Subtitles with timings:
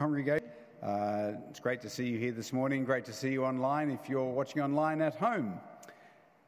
[0.00, 0.42] congregate.
[0.82, 2.86] Uh, it's great to see you here this morning.
[2.86, 5.60] Great to see you online if you're watching online at home.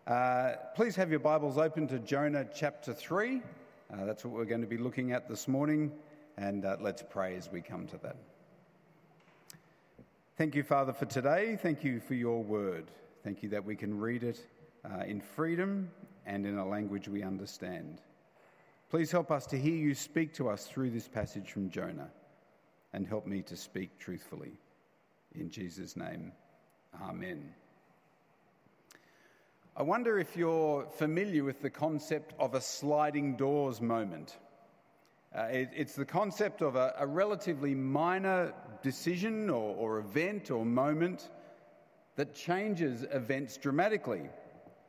[0.06, 3.42] Uh, please have your Bibles open to Jonah chapter 3.
[3.92, 5.92] Uh, that's what we're going to be looking at this morning,
[6.38, 8.16] and uh, let's pray as we come to that.
[10.38, 11.58] Thank you, Father, for today.
[11.60, 12.86] Thank you for your word.
[13.22, 14.40] Thank you that we can read it
[14.82, 15.90] uh, in freedom
[16.24, 18.00] and in a language we understand.
[18.88, 22.08] Please help us to hear you speak to us through this passage from Jonah
[22.92, 24.52] and help me to speak truthfully.
[25.34, 26.32] In Jesus' name,
[27.00, 27.54] Amen.
[29.74, 34.36] I wonder if you're familiar with the concept of a sliding doors moment.
[35.34, 38.52] Uh, it, it's the concept of a, a relatively minor
[38.82, 41.30] decision or, or event or moment
[42.16, 44.28] that changes events dramatically.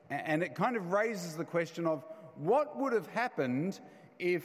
[0.10, 2.04] And it kind of raises the question of
[2.36, 3.80] what would have happened
[4.20, 4.44] if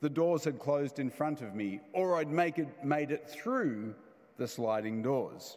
[0.00, 3.94] the doors had closed in front of me, or I'd make it, made it through
[4.36, 5.56] the sliding doors.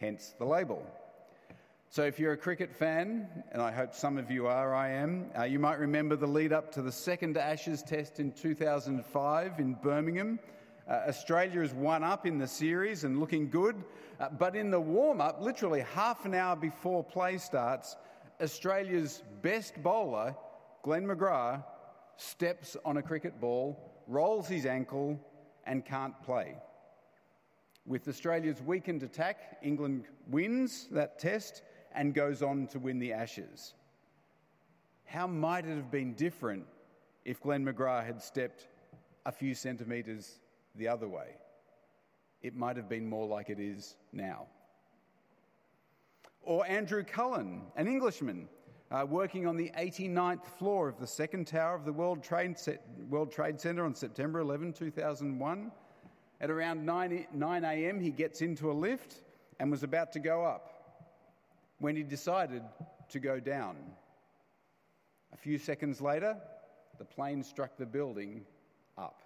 [0.00, 0.84] Hence the label.
[1.90, 5.30] So, if you're a cricket fan, and I hope some of you are, I am,
[5.38, 9.74] uh, you might remember the lead up to the second Ashes test in 2005 in
[9.74, 10.40] Birmingham.
[10.88, 13.76] Uh, Australia is one up in the series and looking good,
[14.18, 17.96] uh, but in the warm up, literally half an hour before play starts,
[18.42, 20.34] Australia's best bowler,
[20.82, 21.64] Glenn McGrath,
[22.16, 25.18] steps on a cricket ball, rolls his ankle,
[25.66, 26.56] and can't play.
[27.86, 31.62] With Australia's weakened attack, England wins that test
[31.94, 33.74] and goes on to win the Ashes.
[35.04, 36.64] How might it have been different
[37.24, 38.68] if Glenn McGrath had stepped
[39.26, 40.40] a few centimetres
[40.74, 41.36] the other way?
[42.42, 44.46] It might have been more like it is now.
[46.42, 48.48] Or Andrew Cullen, an Englishman
[48.94, 52.56] uh, working on the 89th floor of the second tower of the World Trade,
[53.08, 55.72] World Trade Center on September 11, 2001.
[56.40, 59.22] At around 9, 9 a.m., he gets into a lift
[59.58, 60.70] and was about to go up
[61.78, 62.62] when he decided
[63.08, 63.76] to go down.
[65.32, 66.36] A few seconds later,
[66.98, 68.42] the plane struck the building
[68.96, 69.22] up.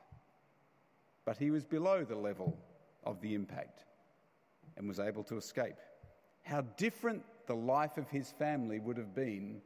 [1.26, 2.56] But he was below the level
[3.04, 3.84] of the impact
[4.78, 5.76] and was able to escape.
[6.42, 9.60] How different the life of his family would have been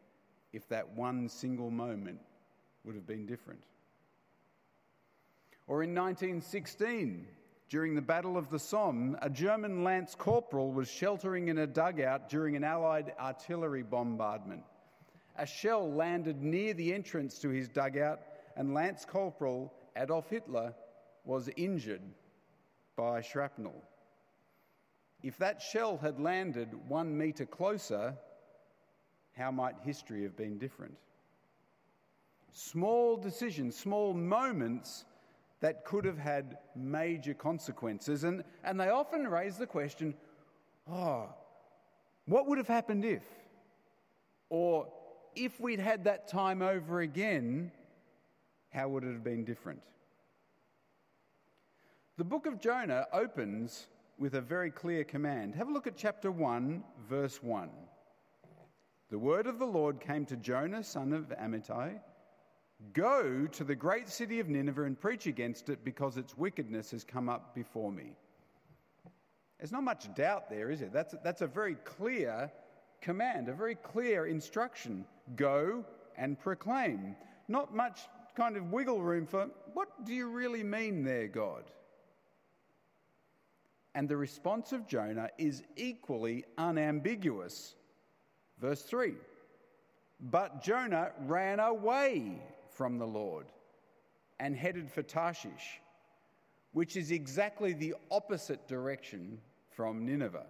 [0.52, 2.20] if that one single moment
[2.84, 3.62] would have been different.
[5.66, 7.26] Or in 1916,
[7.68, 12.28] during the Battle of the Somme, a German lance corporal was sheltering in a dugout
[12.28, 14.62] during an Allied artillery bombardment.
[15.36, 18.20] A shell landed near the entrance to his dugout,
[18.56, 20.74] and Lance Corporal Adolf Hitler
[21.24, 22.02] was injured
[22.96, 23.82] by shrapnel.
[25.22, 28.14] If that shell had landed one metre closer,
[29.37, 30.94] how might history have been different?
[32.53, 35.04] Small decisions, small moments
[35.60, 38.25] that could have had major consequences.
[38.25, 40.15] And, and they often raise the question
[40.91, 41.28] oh,
[42.26, 43.22] what would have happened if?
[44.50, 44.88] Or
[45.34, 47.70] if we'd had that time over again,
[48.70, 49.81] how would it have been different?
[52.19, 53.87] The book of Jonah opens
[54.19, 55.54] with a very clear command.
[55.54, 57.70] Have a look at chapter 1, verse 1.
[59.12, 62.00] The word of the Lord came to Jonah, son of Amittai
[62.95, 67.05] Go to the great city of Nineveh and preach against it because its wickedness has
[67.05, 68.17] come up before me.
[69.59, 70.95] There's not much doubt there, is it?
[70.95, 72.50] That's, that's a very clear
[73.03, 75.05] command, a very clear instruction.
[75.37, 75.84] Go
[76.17, 77.15] and proclaim.
[77.49, 78.00] Not much
[78.34, 81.65] kind of wiggle room for what do you really mean there, God?
[83.94, 87.75] And the response of Jonah is equally unambiguous.
[88.62, 89.15] Verse 3
[90.21, 92.41] But Jonah ran away
[92.71, 93.47] from the Lord
[94.39, 95.81] and headed for Tarshish,
[96.73, 100.47] which is exactly the opposite direction from Nineveh.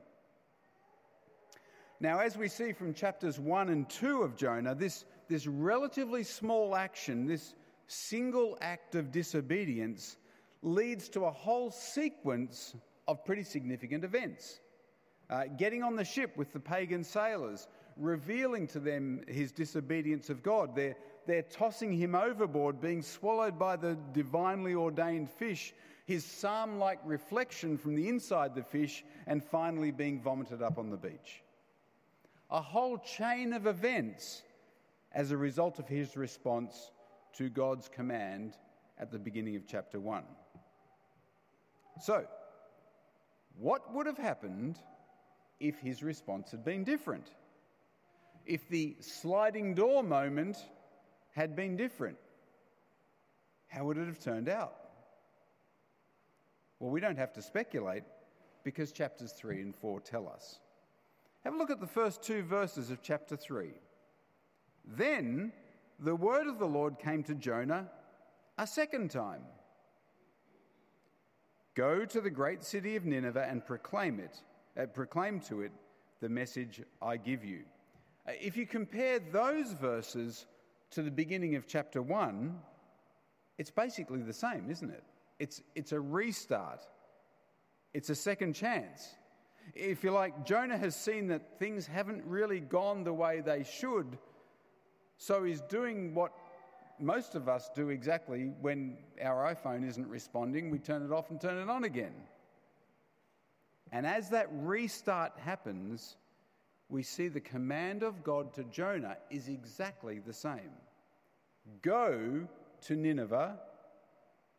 [2.00, 6.76] Now, as we see from chapters 1 and 2 of Jonah, this, this relatively small
[6.76, 7.54] action, this
[7.86, 10.16] single act of disobedience,
[10.62, 12.74] leads to a whole sequence
[13.08, 14.60] of pretty significant events.
[15.30, 20.42] Uh, getting on the ship with the pagan sailors, revealing to them his disobedience of
[20.42, 20.74] God.
[20.74, 20.96] They're,
[21.26, 25.74] they're tossing him overboard, being swallowed by the divinely ordained fish,
[26.06, 30.90] his psalm like reflection from the inside the fish, and finally being vomited up on
[30.90, 31.42] the beach.
[32.50, 34.42] A whole chain of events
[35.12, 36.90] as a result of his response
[37.34, 38.56] to God's command
[38.98, 40.22] at the beginning of chapter 1.
[42.00, 42.26] So,
[43.58, 44.78] what would have happened
[45.60, 47.26] if his response had been different?
[48.46, 50.56] If the sliding door moment
[51.32, 52.18] had been different?
[53.68, 54.74] How would it have turned out?
[56.78, 58.02] Well, we don't have to speculate
[58.64, 60.58] because chapters 3 and 4 tell us.
[61.44, 63.70] Have a look at the first two verses of chapter 3.
[64.84, 65.52] Then
[65.98, 67.88] the word of the Lord came to Jonah
[68.58, 69.42] a second time
[71.74, 74.42] Go to the great city of Nineveh and proclaim it,
[74.78, 75.72] uh, proclaim to it
[76.20, 77.62] the message I give you.
[78.26, 80.46] Uh, if you compare those verses
[80.90, 82.56] to the beginning of chapter 1,
[83.58, 85.02] it's basically the same, isn't it?
[85.38, 86.86] It's, it's a restart,
[87.94, 89.08] it's a second chance.
[89.74, 94.18] If you like, Jonah has seen that things haven't really gone the way they should,
[95.16, 96.32] so he's doing what
[96.98, 100.70] most of us do exactly when our iPhone isn't responding.
[100.70, 102.14] We turn it off and turn it on again.
[103.90, 106.16] And as that restart happens,
[106.92, 110.70] we see the command of God to Jonah is exactly the same
[111.80, 112.46] Go
[112.82, 113.58] to Nineveh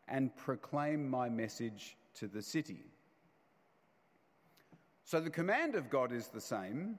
[0.08, 2.80] and proclaim my message to the city.
[5.04, 6.98] So the command of God is the same,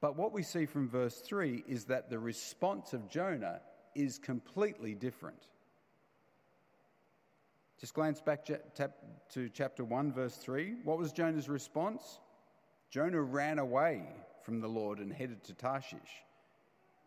[0.00, 3.60] but what we see from verse 3 is that the response of Jonah
[3.96, 5.48] is completely different.
[7.80, 10.76] Just glance back to chapter 1, verse 3.
[10.84, 12.20] What was Jonah's response?
[12.92, 14.02] Jonah ran away
[14.42, 15.98] from the Lord and headed to Tarshish.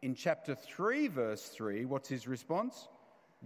[0.02, 2.88] In chapter 3, verse 3, what's his response?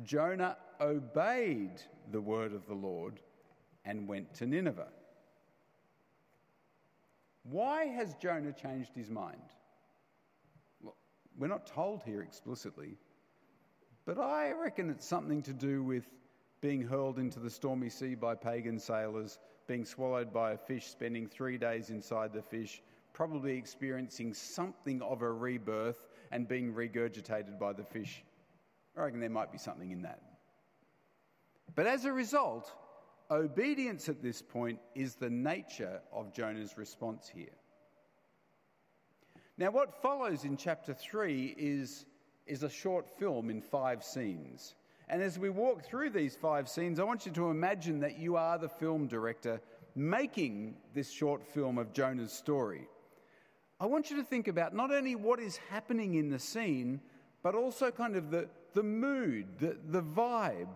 [0.04, 1.82] Jonah obeyed
[2.12, 3.20] the word of the Lord
[3.84, 4.88] and went to Nineveh.
[7.44, 9.42] Why has Jonah changed his mind?
[10.82, 10.96] Well,
[11.38, 12.98] we're not told here explicitly,
[14.06, 16.06] but I reckon it's something to do with
[16.62, 21.28] being hurled into the stormy sea by pagan sailors, being swallowed by a fish, spending
[21.28, 22.82] three days inside the fish,
[23.14, 28.24] probably experiencing something of a rebirth and being regurgitated by the fish.
[28.98, 30.22] I reckon there might be something in that.
[31.76, 32.74] But as a result,
[33.32, 37.54] Obedience at this point is the nature of Jonah's response here.
[39.58, 42.06] Now, what follows in chapter 3 is,
[42.48, 44.74] is a short film in five scenes.
[45.10, 48.36] And as we walk through these five scenes, I want you to imagine that you
[48.36, 49.60] are the film director
[49.96, 52.88] making this short film of Jonah's story.
[53.80, 57.02] I want you to think about not only what is happening in the scene,
[57.42, 60.68] but also kind of the, the mood, the, the vibe,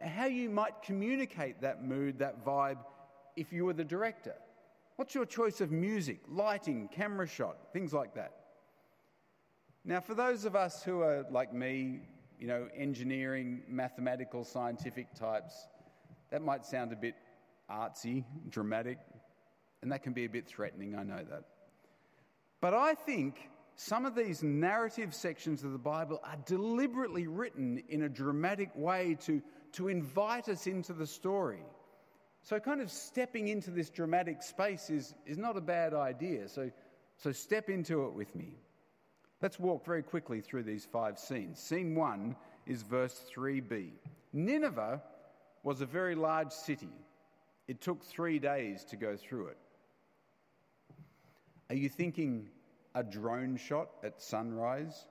[0.00, 2.78] how you might communicate that mood, that vibe,
[3.34, 4.34] if you were the director.
[4.96, 8.34] What's your choice of music, lighting, camera shot, things like that?
[9.84, 12.02] Now, for those of us who are like me,
[12.40, 15.68] you know, engineering, mathematical, scientific types,
[16.30, 17.14] that might sound a bit
[17.70, 18.98] artsy, dramatic,
[19.82, 21.44] and that can be a bit threatening, I know that.
[22.60, 28.02] But I think some of these narrative sections of the Bible are deliberately written in
[28.02, 29.40] a dramatic way to
[29.72, 31.62] to invite us into the story.
[32.42, 36.48] So, kind of stepping into this dramatic space is, is not a bad idea.
[36.48, 36.70] So,
[37.18, 38.56] so, step into it with me.
[39.42, 41.58] Let's walk very quickly through these five scenes.
[41.58, 43.90] Scene one is verse 3b.
[44.32, 45.02] Nineveh
[45.62, 46.92] was a very large city,
[47.68, 49.58] it took three days to go through it.
[51.68, 52.48] Are you thinking
[52.94, 55.06] a drone shot at sunrise?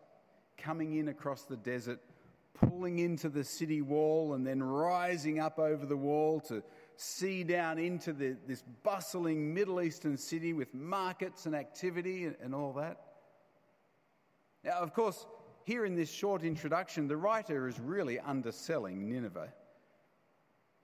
[0.58, 2.00] Coming in across the desert
[2.60, 6.62] pulling into the city wall and then rising up over the wall to
[6.98, 12.53] see down into the, this bustling Middle Eastern city with markets and activity and, and
[12.53, 13.09] all that.
[14.63, 15.25] Now, of course,
[15.63, 19.54] here in this short introduction, the writer is really underselling Nineveh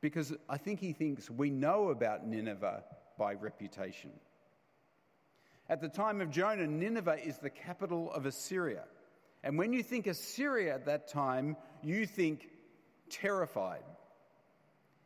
[0.01, 2.83] because I think he thinks we know about Nineveh
[3.17, 4.11] by reputation.
[5.67, 8.83] At the time of Jonah, Nineveh is the capital of Assyria.
[9.43, 12.49] And when you think Assyria at that time, you think
[13.09, 13.83] terrified.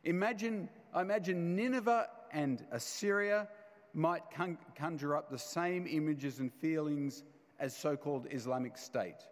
[0.04, 3.48] Imagine, I imagine Nineveh and Assyria
[3.94, 4.22] might
[4.76, 7.22] conjure up the same images and feelings
[7.60, 9.22] as so called Islamic State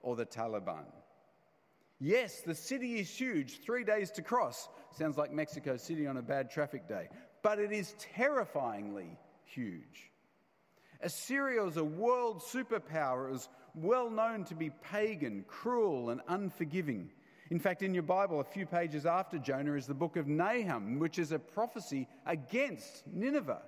[0.00, 0.84] or the Taliban.
[1.98, 4.68] Yes, the city is huge, three days to cross.
[4.92, 7.08] Sounds like Mexico City on a bad traffic day.
[7.42, 10.10] But it is terrifyingly huge.
[11.00, 13.30] Assyria was a world superpower.
[13.30, 17.10] Was well known to be pagan, cruel, and unforgiving.
[17.50, 20.98] In fact, in your Bible, a few pages after Jonah is the book of Nahum,
[20.98, 23.62] which is a prophecy against Nineveh.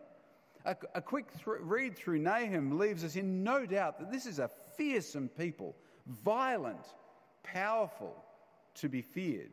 [0.64, 4.38] A, a quick th- read through Nahum leaves us in no doubt that this is
[4.38, 6.84] a fearsome people, violent,
[7.42, 8.14] powerful,
[8.74, 9.52] to be feared.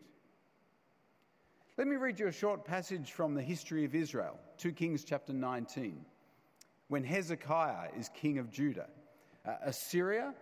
[1.77, 5.33] Let me read you a short passage from the history of Israel, 2 Kings chapter
[5.33, 6.05] 19,
[6.87, 8.87] when Hezekiah is king of Judah.
[9.45, 10.33] Uh, Assyria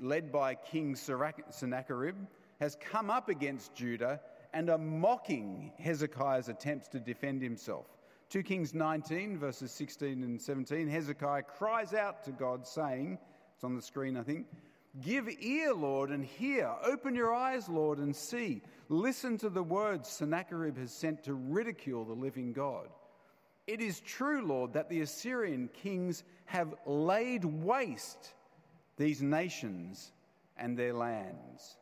[0.00, 2.16] led by King Sennacherib,
[2.60, 4.20] has come up against Judah
[4.52, 7.86] and are mocking Hezekiah's attempts to defend himself.
[8.32, 13.18] 2 Kings 19, verses 16 and 17, Hezekiah cries out to God, saying,
[13.54, 14.46] It's on the screen, I think.
[15.02, 16.72] Give ear, Lord, and hear.
[16.82, 18.62] Open your eyes, Lord, and see.
[18.88, 22.88] Listen to the words Sennacherib has sent to ridicule the living God.
[23.66, 28.32] It is true, Lord, that the Assyrian kings have laid waste
[28.96, 30.10] these nations
[30.56, 31.76] and their lands.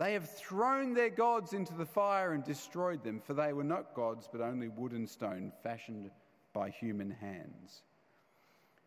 [0.00, 3.92] They have thrown their gods into the fire and destroyed them, for they were not
[3.92, 6.10] gods, but only wood and stone fashioned
[6.54, 7.82] by human hands.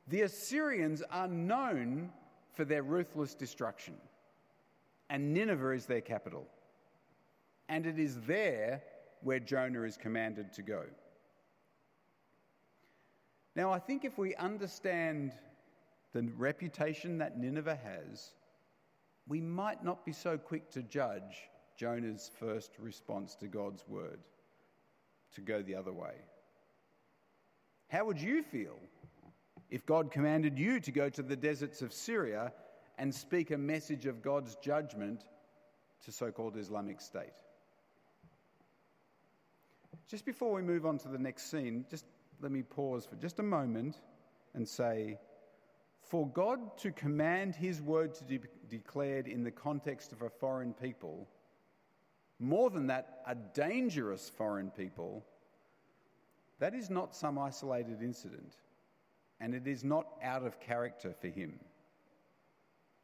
[0.07, 2.09] The Assyrians are known
[2.53, 3.93] for their ruthless destruction,
[5.11, 6.47] and Nineveh is their capital.
[7.69, 8.81] And it is there
[9.21, 10.81] where Jonah is commanded to go.
[13.55, 15.33] Now, I think if we understand
[16.11, 18.33] the reputation that Nineveh has,
[19.27, 24.19] we might not be so quick to judge Jonah's first response to God's word
[25.35, 26.13] to go the other way.
[27.87, 28.77] How would you feel
[29.69, 32.51] if God commanded you to go to the deserts of Syria
[32.97, 35.23] and speak a message of God's judgment
[36.05, 37.33] to so called Islamic State?
[40.07, 42.05] Just before we move on to the next scene, just
[42.41, 43.99] let me pause for just a moment
[44.53, 45.17] and say,
[46.03, 50.73] for God to command his word to be declared in the context of a foreign
[50.73, 51.27] people,
[52.39, 55.25] more than that, a dangerous foreign people,
[56.59, 58.55] that is not some isolated incident.
[59.39, 61.59] And it is not out of character for him.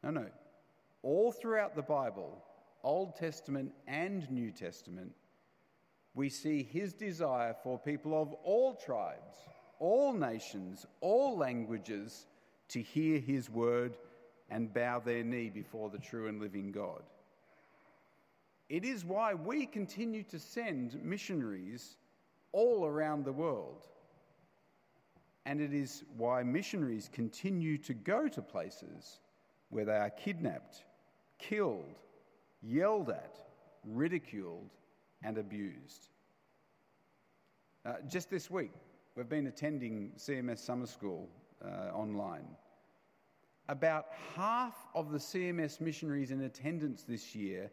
[0.02, 0.26] No, no.
[1.02, 2.42] All throughout the Bible,
[2.82, 5.12] Old Testament and New Testament,
[6.14, 9.36] we see his desire for people of all tribes,
[9.78, 12.26] all nations, all languages
[12.70, 13.96] to hear his word
[14.50, 17.02] and bow their knee before the true and living God.
[18.68, 21.96] It is why we continue to send missionaries
[22.52, 23.86] all around the world.
[25.46, 29.18] And it is why missionaries continue to go to places
[29.70, 30.84] where they are kidnapped,
[31.38, 31.98] killed,
[32.62, 33.36] yelled at,
[33.84, 34.70] ridiculed,
[35.22, 36.08] and abused.
[37.84, 38.72] Uh, just this week,
[39.16, 41.28] we've been attending CMS Summer School
[41.64, 42.46] uh, online.
[43.68, 47.70] About half of the CMS missionaries in attendance this year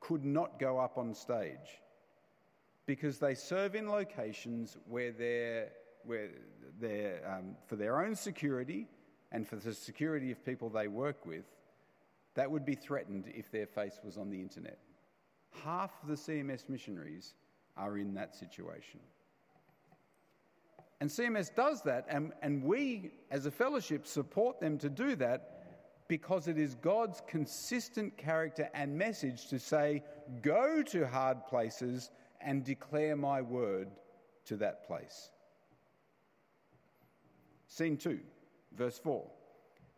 [0.00, 1.80] could not go up on stage
[2.86, 5.70] because they serve in locations where they're,
[6.04, 6.28] where
[6.80, 8.88] they're um, for their own security
[9.30, 11.44] and for the security of people they work with,
[12.34, 14.78] that would be threatened if their face was on the internet.
[15.64, 17.34] Half of the CMS missionaries
[17.76, 19.00] are in that situation.
[21.02, 25.64] And CMS does that, and, and we as a fellowship support them to do that
[26.06, 30.04] because it is God's consistent character and message to say,
[30.42, 33.88] Go to hard places and declare my word
[34.44, 35.32] to that place.
[37.66, 38.20] Scene 2,
[38.76, 39.28] verse 4.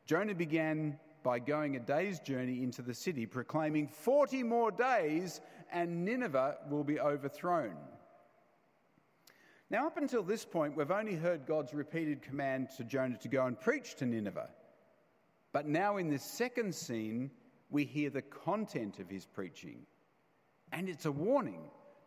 [0.06, 6.02] Jonah began by going a day's journey into the city, proclaiming, 40 more days and
[6.02, 7.76] Nineveh will be overthrown.
[9.74, 13.46] Now, up until this point, we've only heard God's repeated command to Jonah to go
[13.46, 14.48] and preach to Nineveh.
[15.52, 17.28] But now, in this second scene,
[17.70, 19.84] we hear the content of his preaching.
[20.70, 21.62] And it's a warning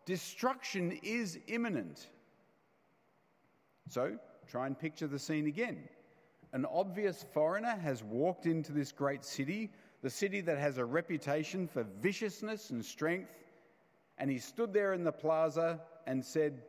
[0.05, 2.07] destruction is imminent.
[3.89, 4.17] So,
[4.49, 5.89] try and picture the scene again.
[6.53, 9.71] An obvious foreigner has walked into this great city,
[10.01, 13.33] the city that has a reputation for viciousness and strength,
[14.19, 16.61] and he stood there in the plaza and said,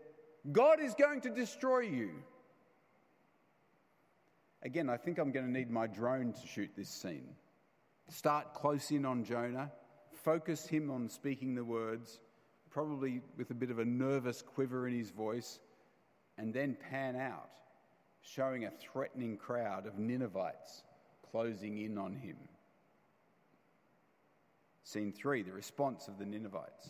[0.53, 2.11] God is going to destroy you.
[4.63, 7.29] Again, I think I'm going to need my drone to shoot this scene.
[8.09, 9.71] Start close in on Jonah,
[10.25, 12.19] focus him on speaking the words,
[12.71, 15.61] probably with a bit of a nervous quiver in his voice,
[16.39, 17.51] and then pan out,
[18.23, 20.83] showing a threatening crowd of Ninevites
[21.31, 22.37] closing in on him.
[24.85, 26.89] Scene three the response of the Ninevites.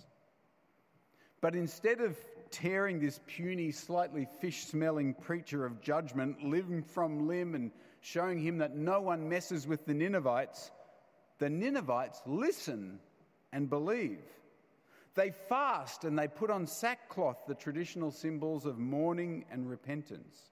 [1.41, 2.17] But instead of
[2.51, 8.59] tearing this puny, slightly fish smelling preacher of judgment limb from limb and showing him
[8.59, 10.71] that no one messes with the Ninevites,
[11.39, 12.99] the Ninevites listen
[13.53, 14.23] and believe.
[15.15, 20.51] They fast and they put on sackcloth, the traditional symbols of mourning and repentance.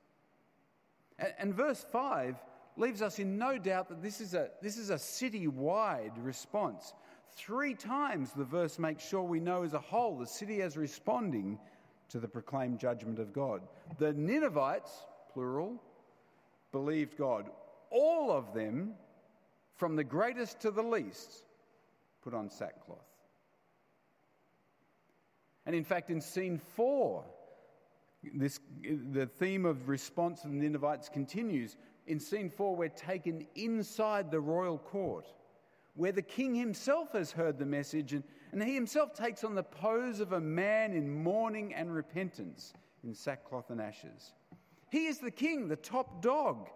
[1.38, 2.36] And, verse 5
[2.76, 6.92] leaves us in no doubt that this is a, this is a city wide response.
[7.36, 11.58] Three times the verse makes sure we know as a whole the city is responding
[12.08, 13.62] to the proclaimed judgment of God.
[13.98, 14.92] The Ninevites,
[15.32, 15.82] plural,
[16.72, 17.50] believed God.
[17.90, 18.94] All of them,
[19.74, 21.44] from the greatest to the least,
[22.22, 22.98] put on sackcloth.
[25.64, 27.24] And in fact, in scene four,
[28.34, 28.60] this,
[29.12, 31.76] the theme of response of the Ninevites continues.
[32.06, 35.26] In scene four, we're taken inside the royal court,
[35.94, 38.22] where the king himself has heard the message, and,
[38.56, 42.72] and he himself takes on the pose of a man in mourning and repentance
[43.04, 44.32] in sackcloth and ashes.
[44.90, 46.70] He is the king, the top dog,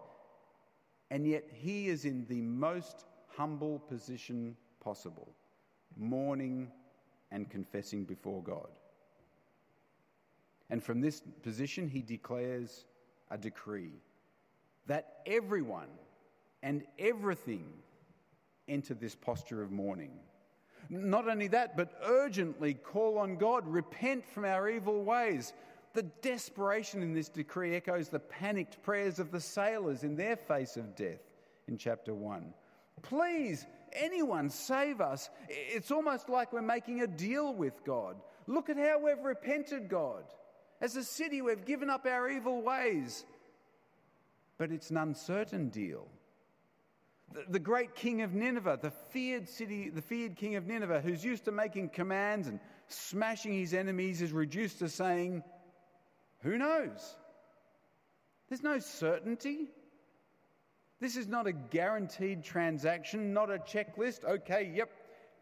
[1.10, 5.32] and yet he is in the most humble position possible,
[5.96, 6.70] mourning
[7.30, 8.68] and confessing before God.
[10.68, 12.84] And from this position, he declares
[13.30, 14.02] a decree
[14.86, 15.88] that everyone
[16.62, 17.64] and everything
[18.68, 20.12] enter this posture of mourning.
[20.90, 25.52] Not only that, but urgently call on God, repent from our evil ways.
[25.92, 30.76] The desperation in this decree echoes the panicked prayers of the sailors in their face
[30.76, 31.20] of death
[31.68, 32.52] in chapter 1.
[33.02, 35.30] Please, anyone, save us.
[35.48, 38.16] It's almost like we're making a deal with God.
[38.48, 40.24] Look at how we've repented, God.
[40.80, 43.24] As a city, we've given up our evil ways.
[44.58, 46.08] But it's an uncertain deal.
[47.48, 51.44] The, great king of Nineveh, the feared city, the feared king of Nineveh, who's used
[51.44, 52.58] to making commands and
[52.88, 55.44] smashing his enemies, is reduced to saying,
[56.42, 57.16] Who knows?
[58.48, 59.68] There's no certainty.
[61.00, 64.24] This is not a guaranteed transaction, not a checklist.
[64.24, 64.90] Okay, yep,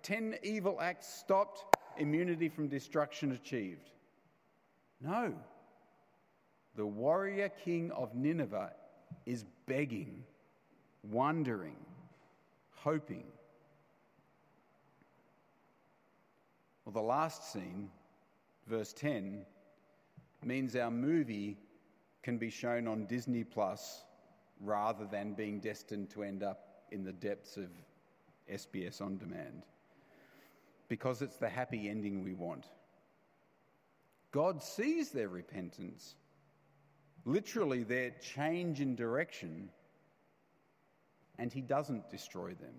[0.02, 1.64] 10 evil acts stopped,
[1.96, 3.90] immunity from destruction achieved.
[5.00, 5.34] No.
[6.76, 8.72] The warrior king of Nineveh
[9.26, 10.24] is begging,
[11.02, 11.76] wondering,
[12.74, 13.24] hoping.
[16.84, 17.90] Well, the last scene,
[18.66, 19.44] verse 10,
[20.44, 21.58] means our movie
[22.22, 24.04] can be shown on Disney Plus
[24.60, 27.68] rather than being destined to end up in the depths of
[28.50, 29.64] SBS On Demand.
[30.88, 32.66] Because it's the happy ending we want.
[34.30, 36.14] God sees their repentance,
[37.24, 39.70] literally their change in direction,
[41.38, 42.74] and He doesn't destroy them.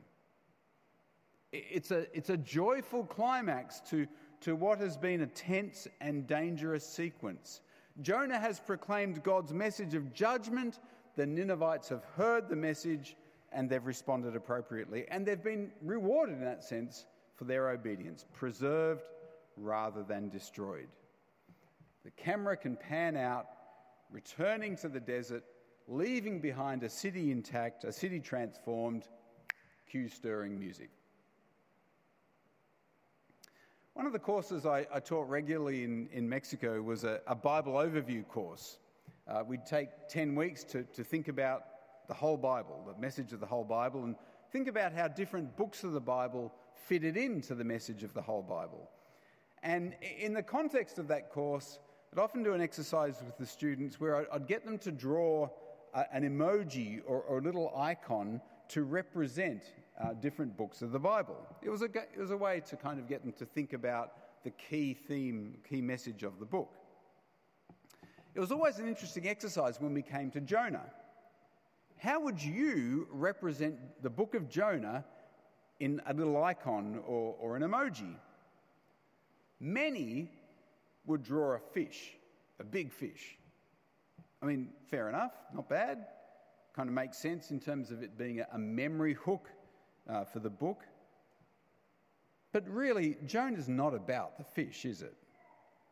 [1.51, 4.07] It's a, it's a joyful climax to,
[4.41, 7.61] to what has been a tense and dangerous sequence.
[8.01, 10.79] Jonah has proclaimed God's message of judgment.
[11.15, 13.15] The Ninevites have heard the message
[13.51, 15.05] and they've responded appropriately.
[15.09, 19.03] And they've been rewarded in that sense for their obedience, preserved
[19.57, 20.87] rather than destroyed.
[22.03, 23.47] The camera can pan out,
[24.11, 25.43] returning to the desert,
[25.89, 29.03] leaving behind a city intact, a city transformed,
[29.89, 30.91] cue stirring music.
[33.93, 37.73] One of the courses I, I taught regularly in, in Mexico was a, a Bible
[37.73, 38.77] overview course.
[39.27, 41.63] Uh, we'd take 10 weeks to, to think about
[42.07, 44.15] the whole Bible, the message of the whole Bible, and
[44.51, 46.53] think about how different books of the Bible
[46.87, 48.89] fitted into the message of the whole Bible.
[49.63, 51.79] And in the context of that course,
[52.13, 55.49] I'd often do an exercise with the students where I'd get them to draw
[56.11, 59.63] an emoji or, or, a little icon to represent
[59.99, 61.37] uh, different books of the Bible.
[61.61, 64.43] It was, a, it was a way to kind of get them to think about
[64.43, 66.75] the key theme, key message of the book.
[68.35, 70.85] It was always an interesting exercise when we came to Jonah.
[71.97, 75.03] How would you represent the book of Jonah
[75.79, 78.15] in a little icon or, or an emoji?
[79.59, 80.31] Many
[81.05, 82.13] would draw a fish,
[82.59, 83.38] a big fish.
[84.41, 86.05] I mean, fair enough, not bad.
[86.75, 89.49] Kind of makes sense in terms of it being a memory hook
[90.09, 90.83] uh, for the book.
[92.51, 95.15] But really, Jonah's not about the fish, is it?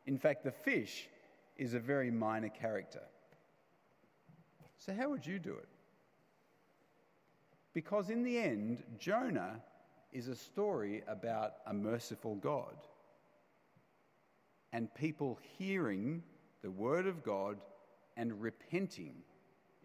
[0.05, 1.07] In fact, the fish
[1.57, 3.03] is a very minor character.
[4.77, 5.67] So, how would you do it?
[7.73, 9.61] Because in the end, Jonah
[10.13, 12.75] is a story about a merciful God
[14.73, 16.23] and people hearing
[16.63, 17.57] the word of God
[18.17, 19.13] and repenting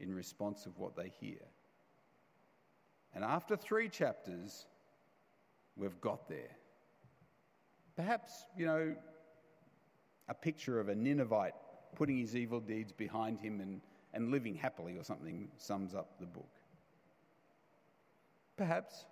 [0.00, 1.38] in response of what they hear.
[3.14, 4.66] And after three chapters,
[5.76, 6.56] we've got there.
[7.94, 8.96] Perhaps, you know,
[10.28, 11.54] a picture of a Ninevite
[11.94, 13.80] putting his evil deeds behind him and,
[14.14, 16.48] and living happily or something sums up the book.
[18.56, 19.04] Perhaps.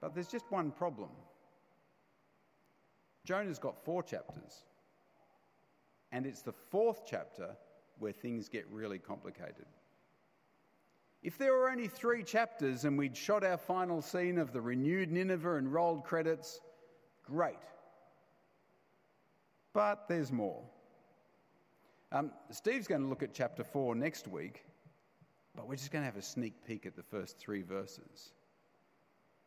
[0.00, 1.10] But there's just one problem.
[3.24, 4.64] Jonah's got four chapters.
[6.12, 7.56] And it's the fourth chapter
[7.98, 9.66] where things get really complicated.
[11.22, 15.12] If there were only three chapters and we'd shot our final scene of the renewed
[15.12, 16.60] Nineveh and rolled credits,
[17.24, 17.58] great.
[19.74, 20.62] But there's more.
[22.10, 24.64] Um, Steve's going to look at chapter 4 next week,
[25.54, 28.32] but we're just going to have a sneak peek at the first three verses.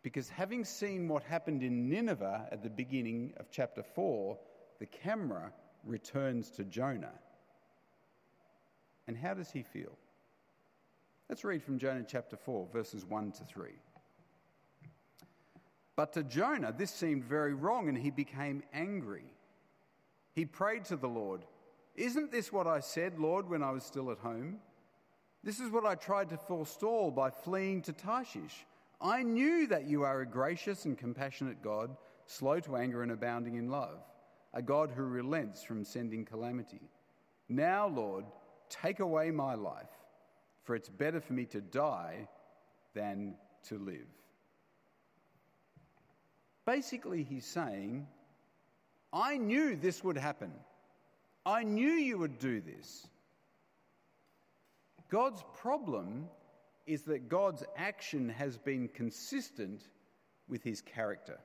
[0.04, 4.38] Because having seen what happened in Nineveh at the beginning of chapter 4,
[4.80, 5.52] the camera
[5.86, 7.14] returns to Jonah.
[9.08, 9.98] And how does he feel?
[11.30, 13.72] Let's read from Jonah chapter 4, verses 1 to 3.
[15.96, 19.26] But to Jonah, this seemed very wrong, and he became angry.
[20.34, 21.46] He prayed to the Lord,
[21.96, 24.60] Isn't this what I said, Lord, when I was still at home?
[25.44, 28.66] This is what I tried to forestall by fleeing to Tarshish.
[29.02, 33.56] I knew that you are a gracious and compassionate God, slow to anger and abounding
[33.56, 34.00] in love,
[34.54, 36.82] a God who relents from sending calamity.
[37.50, 38.26] Now, Lord,
[38.70, 39.90] take away my life,
[40.64, 42.28] for it's better for me to die
[42.94, 43.36] than
[43.68, 44.08] to live.
[46.66, 48.08] Basically, he's saying,
[49.12, 50.52] I knew this would happen.
[51.46, 53.08] I knew you would do this.
[55.10, 56.30] God's problem
[56.88, 59.82] is that God's action has been consistent
[60.48, 61.40] with his character.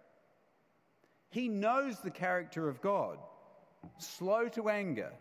[1.30, 3.18] He knows the character of God
[3.98, 5.12] slow to anger,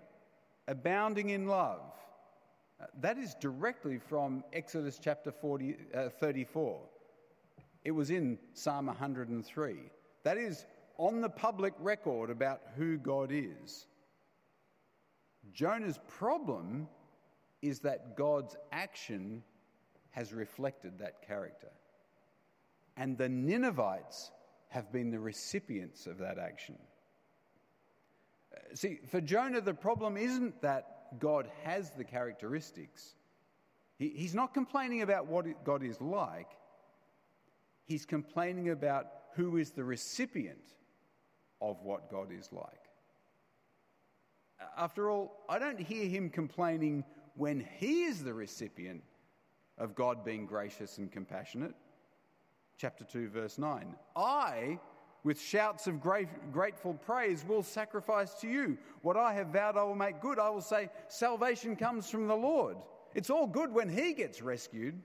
[0.68, 1.82] abounding in love.
[2.80, 6.80] Uh, that is directly from Exodus chapter 40, uh, 34.
[7.84, 9.76] It was in Psalm 103.
[10.24, 10.66] That is
[10.98, 13.88] on the public record about who God is.
[15.54, 16.88] Jonah's problem
[17.62, 19.44] is that God's action
[20.12, 21.72] has reflected that character.
[22.98, 24.32] And the Ninevites
[24.70, 26.78] have been the recipients of that action.
[28.74, 33.16] See, for Jonah, the problem isn't that God has the characteristics.
[33.98, 36.50] He, he's not complaining about what God is like,
[37.86, 40.74] he's complaining about who is the recipient
[41.62, 42.74] of what God is like.
[44.76, 47.04] After all, I don't hear him complaining
[47.36, 49.04] when he is the recipient
[49.78, 51.76] of God being gracious and compassionate.
[52.78, 53.96] Chapter 2, verse 9.
[54.16, 54.80] I,
[55.24, 58.78] with shouts of grateful praise, will sacrifice to you.
[59.02, 60.38] What I have vowed, I will make good.
[60.38, 62.78] I will say, Salvation comes from the Lord.
[63.16, 65.02] It's all good when he gets rescued.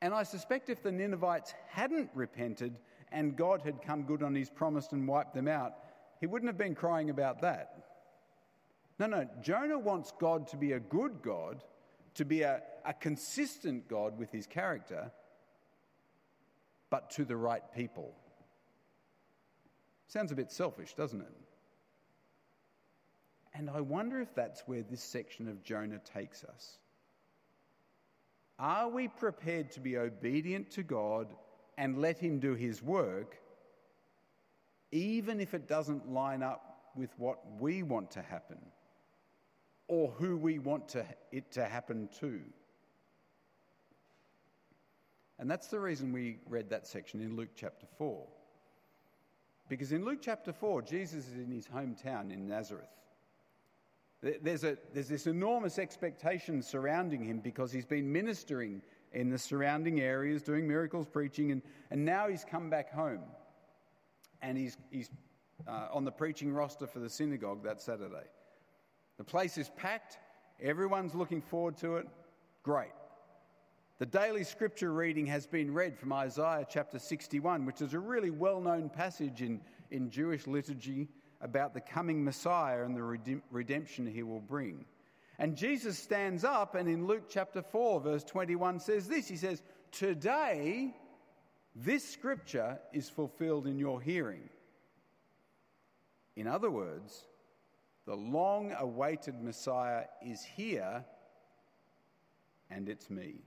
[0.00, 2.78] And I suspect if the Ninevites hadn't repented
[3.12, 5.74] and God had come good on his promise and wiped them out,
[6.20, 7.84] he wouldn't have been crying about that.
[8.98, 11.64] No, no, Jonah wants God to be a good God,
[12.14, 15.10] to be a, a consistent God with his character,
[16.90, 18.12] but to the right people.
[20.08, 21.32] Sounds a bit selfish, doesn't it?
[23.54, 26.78] And I wonder if that's where this section of Jonah takes us.
[28.58, 31.34] Are we prepared to be obedient to God
[31.78, 33.36] and let Him do His work,
[34.92, 38.58] even if it doesn't line up with what we want to happen
[39.88, 42.40] or who we want to, it to happen to?
[45.40, 48.26] And that's the reason we read that section in Luke chapter 4.
[49.70, 52.84] Because in Luke chapter 4, Jesus is in his hometown in Nazareth.
[54.20, 60.00] There's, a, there's this enormous expectation surrounding him because he's been ministering in the surrounding
[60.00, 63.22] areas, doing miracles, preaching, and, and now he's come back home.
[64.42, 65.08] And he's, he's
[65.66, 68.26] uh, on the preaching roster for the synagogue that Saturday.
[69.16, 70.18] The place is packed,
[70.60, 72.06] everyone's looking forward to it.
[72.62, 72.90] Great.
[74.00, 78.30] The daily scripture reading has been read from Isaiah chapter 61, which is a really
[78.30, 79.60] well known passage in,
[79.90, 81.10] in Jewish liturgy
[81.42, 84.86] about the coming Messiah and the redemption he will bring.
[85.38, 89.62] And Jesus stands up and in Luke chapter 4, verse 21 says this He says,
[89.92, 90.94] Today,
[91.76, 94.48] this scripture is fulfilled in your hearing.
[96.36, 97.26] In other words,
[98.06, 101.04] the long awaited Messiah is here,
[102.70, 103.42] and it's me.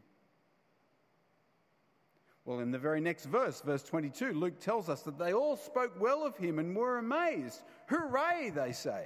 [2.46, 5.94] Well, in the very next verse, verse 22, Luke tells us that they all spoke
[6.00, 7.62] well of him and were amazed.
[7.88, 9.06] Hooray, they say.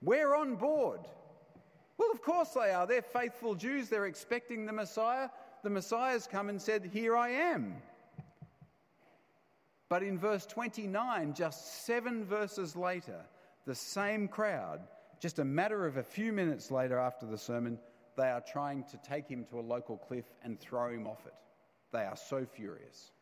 [0.00, 1.00] We're on board.
[1.98, 2.86] Well, of course they are.
[2.86, 3.88] They're faithful Jews.
[3.88, 5.28] They're expecting the Messiah.
[5.62, 7.74] The Messiah's come and said, Here I am.
[9.90, 13.20] But in verse 29, just seven verses later,
[13.66, 14.80] the same crowd,
[15.20, 17.78] just a matter of a few minutes later after the sermon,
[18.16, 21.34] they are trying to take him to a local cliff and throw him off it.
[21.94, 23.12] They are so furious.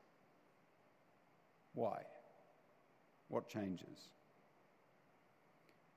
[1.75, 2.01] Why?
[3.29, 4.09] What changes?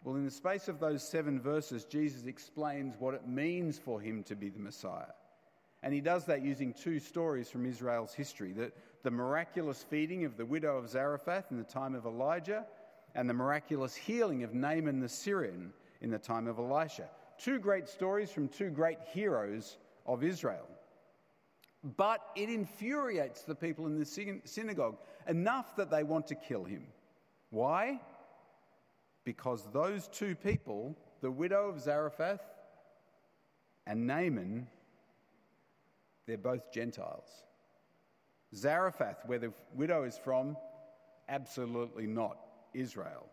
[0.03, 4.23] Well, in the space of those seven verses, Jesus explains what it means for him
[4.23, 5.13] to be the Messiah.
[5.83, 10.35] And he does that using two stories from Israel's history the, the miraculous feeding of
[10.35, 12.65] the widow of Zarephath in the time of Elijah,
[13.15, 17.07] and the miraculous healing of Naaman the Syrian in the time of Elisha.
[17.37, 20.67] Two great stories from two great heroes of Israel.
[21.97, 26.87] But it infuriates the people in the synagogue enough that they want to kill him.
[27.51, 27.99] Why?
[29.25, 32.41] because those two people, the widow of Zarephath
[33.87, 34.67] and Naaman,
[36.27, 37.27] they're both Gentiles.
[38.55, 40.55] Zarephath, where the widow is from,
[41.27, 42.37] absolutely not
[42.73, 43.25] Israel,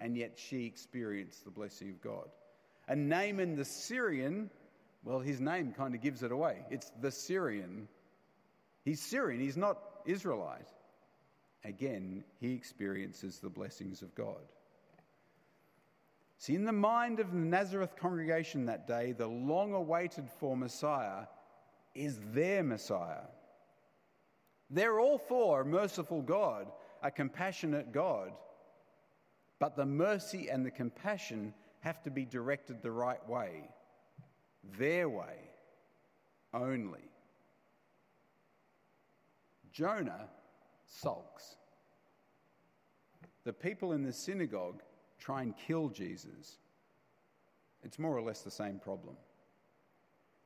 [0.00, 2.28] and yet she experienced the blessing of God.
[2.86, 4.50] And Naaman the Syrian,
[5.02, 6.58] well, his name kind of gives it away.
[6.70, 7.88] It's the Syrian.
[8.88, 10.66] He's Syrian, he's not Israelite.
[11.62, 14.40] Again, he experiences the blessings of God.
[16.38, 21.26] See, in the mind of the Nazareth congregation that day, the long awaited for Messiah
[21.94, 23.26] is their Messiah.
[24.70, 26.68] They're all for a merciful God,
[27.02, 28.32] a compassionate God,
[29.58, 33.68] but the mercy and the compassion have to be directed the right way,
[34.78, 35.36] their way
[36.54, 37.10] only.
[39.78, 40.28] Jonah
[40.86, 41.54] sulks.
[43.44, 44.82] The people in the synagogue
[45.20, 46.58] try and kill Jesus.
[47.84, 49.14] It's more or less the same problem.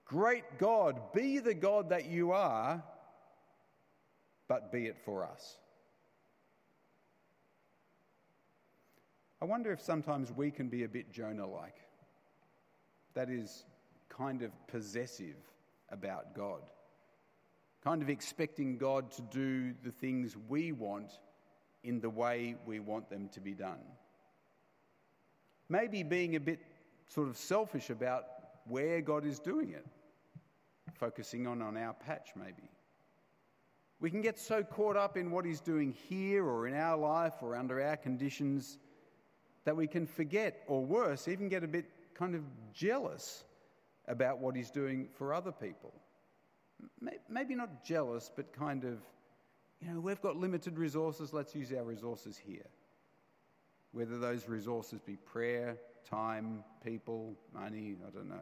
[0.04, 2.84] Great God, be the God that you are,
[4.48, 5.56] but be it for us.
[9.40, 11.76] I wonder if sometimes we can be a bit Jonah like.
[13.14, 13.64] That is,
[14.10, 15.36] kind of possessive
[15.88, 16.60] about God,
[17.82, 21.18] kind of expecting God to do the things we want
[21.82, 23.80] in the way we want them to be done.
[25.68, 26.60] Maybe being a bit
[27.08, 28.24] sort of selfish about
[28.66, 29.84] where God is doing it,
[30.94, 32.68] focusing on, on our patch, maybe.
[34.00, 37.34] We can get so caught up in what He's doing here or in our life
[37.40, 38.78] or under our conditions
[39.64, 42.42] that we can forget, or worse, even get a bit kind of
[42.72, 43.44] jealous
[44.08, 45.92] about what He's doing for other people.
[47.28, 48.98] Maybe not jealous, but kind of,
[49.80, 52.68] you know, we've got limited resources, let's use our resources here
[53.92, 55.76] whether those resources be prayer,
[56.08, 58.40] time, people, money, I don't know.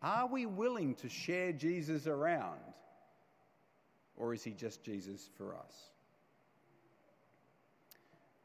[0.00, 2.60] Are we willing to share Jesus around?
[4.16, 5.90] Or is he just Jesus for us?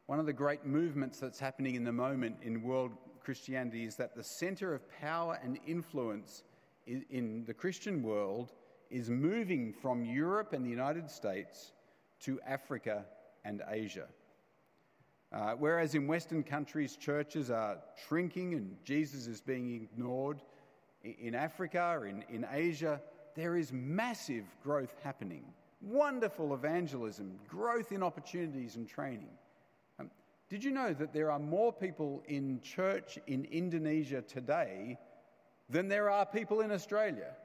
[0.08, 4.16] One of the great movements that's happening in the moment in world Christianity is that
[4.16, 6.44] the center of power and influence
[6.88, 8.54] in the Christian world
[8.89, 11.73] is moving from Europe and the United States
[12.21, 13.06] to Africa
[13.43, 14.08] and Asia.
[15.34, 20.41] Uh, whereas in Western countries, churches are shrinking and Jesus is being ignored,
[21.04, 23.00] in Africa in, in Asia,
[23.36, 25.43] there is massive growth happening.
[25.82, 29.30] Wonderful evangelism, growth in opportunities and training.
[30.00, 30.10] Um,
[30.50, 34.97] did you know that there are more people in church in Indonesia today
[35.70, 37.36] than there are people in Australia?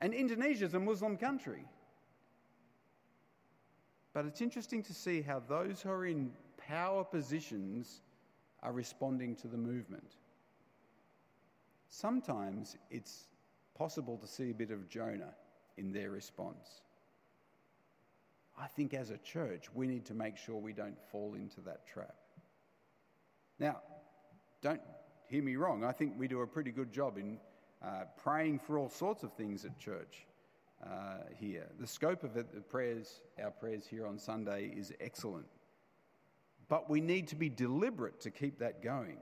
[0.00, 1.64] And Indonesia is a Muslim country.
[4.12, 8.00] But it's interesting to see how those who are in power positions
[8.62, 10.16] are responding to the movement.
[11.88, 13.28] Sometimes it's
[13.76, 15.34] possible to see a bit of Jonah
[15.76, 16.82] in their response.
[18.60, 21.86] I think as a church, we need to make sure we don't fall into that
[21.86, 22.16] trap.
[23.60, 23.80] Now,
[24.62, 24.80] don't
[25.28, 25.84] hear me wrong.
[25.84, 27.38] I think we do a pretty good job in
[27.82, 30.26] uh, praying for all sorts of things at church
[30.84, 31.66] uh, here.
[31.78, 35.46] The scope of it, the prayers, our prayers here on Sunday, is excellent.
[36.68, 39.18] But we need to be deliberate to keep that going.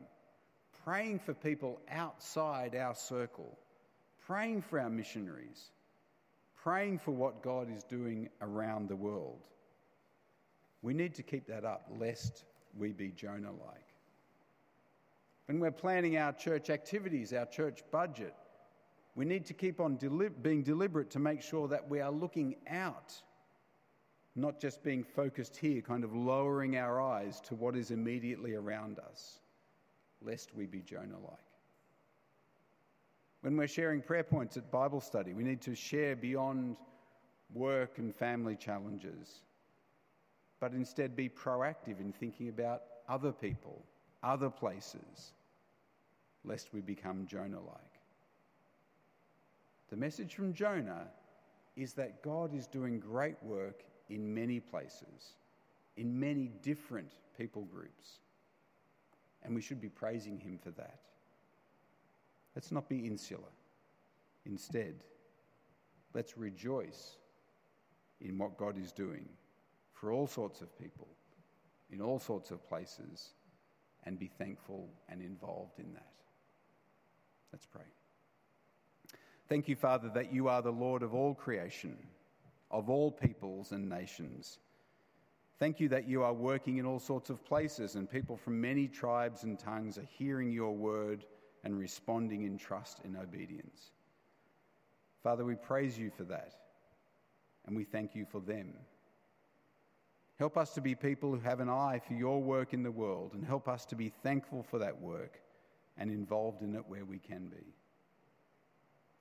[0.84, 3.58] Praying for people outside our circle,
[4.26, 5.70] praying for our missionaries,
[6.62, 9.48] praying for what God is doing around the world.
[10.82, 12.44] We need to keep that up lest
[12.78, 13.85] we be Jonah like.
[15.46, 18.34] When we're planning our church activities, our church budget,
[19.14, 22.56] we need to keep on deli- being deliberate to make sure that we are looking
[22.68, 23.14] out
[24.36, 28.98] not just being focused here, kind of lowering our eyes to what is immediately around
[28.98, 29.40] us,
[30.20, 31.38] lest we be Jonah like.
[33.40, 36.76] When we're sharing prayer points at Bible study, we need to share beyond
[37.54, 39.40] work and family challenges,
[40.60, 43.82] but instead be proactive in thinking about other people,
[44.26, 45.32] other places,
[46.44, 48.00] lest we become Jonah like.
[49.88, 51.06] The message from Jonah
[51.76, 55.36] is that God is doing great work in many places,
[55.96, 58.18] in many different people groups.
[59.44, 60.98] And we should be praising him for that.
[62.56, 63.42] Let's not be insular.
[64.44, 64.94] Instead,
[66.14, 67.16] let's rejoice
[68.20, 69.28] in what God is doing
[69.92, 71.06] for all sorts of people,
[71.90, 73.34] in all sorts of places,
[74.06, 76.12] and be thankful and involved in that.
[77.52, 77.82] Let's pray.
[79.48, 81.96] Thank you, Father, that you are the Lord of all creation
[82.70, 84.58] of all peoples and nations.
[85.58, 88.88] Thank you that you are working in all sorts of places and people from many
[88.88, 91.24] tribes and tongues are hearing your word
[91.64, 93.92] and responding in trust and obedience.
[95.22, 96.52] Father, we praise you for that
[97.66, 98.74] and we thank you for them.
[100.38, 103.32] Help us to be people who have an eye for your work in the world
[103.32, 105.40] and help us to be thankful for that work
[105.96, 107.74] and involved in it where we can be.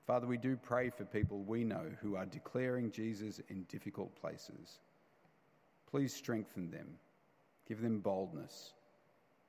[0.06, 4.78] Father, we do pray for people we know who are declaring Jesus in difficult places.
[5.90, 6.86] Please strengthen them,
[7.66, 8.74] give them boldness,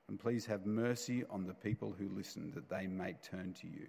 [0.08, 3.86] and please have mercy on the people who listen that they may turn to you.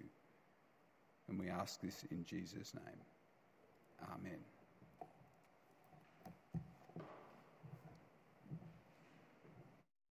[1.30, 3.02] And we ask this in Jesus' name.
[4.14, 4.40] Amen.